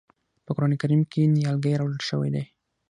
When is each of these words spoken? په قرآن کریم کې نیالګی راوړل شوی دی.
په 0.45 0.51
قرآن 0.55 0.73
کریم 0.81 1.01
کې 1.11 1.31
نیالګی 1.35 1.73
راوړل 1.77 2.01
شوی 2.09 2.29
دی. 2.35 2.43